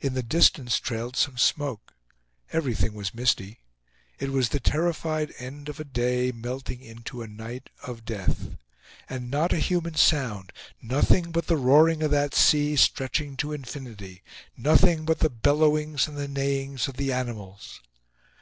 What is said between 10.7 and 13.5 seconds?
nothing but the roaring of that sea stretching